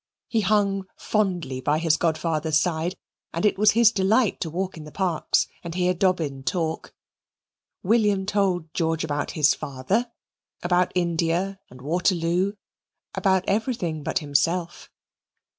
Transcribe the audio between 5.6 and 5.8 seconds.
and